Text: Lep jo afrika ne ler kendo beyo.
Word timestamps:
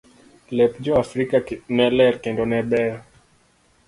Lep 0.59 0.77
jo 0.87 0.95
afrika 1.01 1.41
ne 1.79 1.85
ler 1.97 2.13
kendo 2.29 2.43
beyo. 2.73 2.95